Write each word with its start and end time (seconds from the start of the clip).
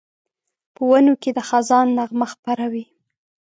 په 0.75 0.81
ونو 0.89 1.13
کې 1.21 1.29
د 1.33 1.39
خزان 1.49 1.87
نغمه 1.97 2.27
خپره 2.33 2.65
وي 2.73 2.85